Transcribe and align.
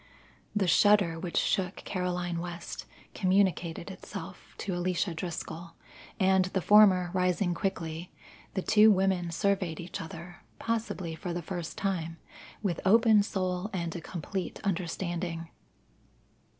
The 0.55 0.65
shudder 0.65 1.19
which 1.19 1.37
shook 1.37 1.75
Caroline 1.75 2.39
West 2.39 2.87
communicated 3.13 3.91
itself 3.91 4.55
to 4.57 4.73
Alicia 4.73 5.13
Driscoll, 5.13 5.75
and 6.19 6.45
the 6.45 6.61
former 6.63 7.11
rising 7.13 7.53
quickly, 7.53 8.11
the 8.55 8.63
two 8.63 8.89
women 8.89 9.29
surveyed 9.29 9.79
each 9.79 10.01
other, 10.01 10.37
possibly 10.57 11.13
for 11.13 11.33
the 11.33 11.43
first 11.43 11.77
time, 11.77 12.17
with 12.63 12.79
open 12.83 13.21
soul 13.21 13.69
and 13.75 13.95
a 13.95 14.01
complete 14.01 14.59
understanding. 14.63 15.49